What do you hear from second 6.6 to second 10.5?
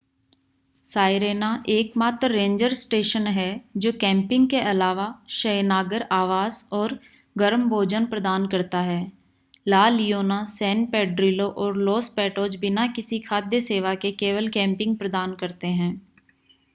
और गर्म भोजन प्रदान करता है ला लियोना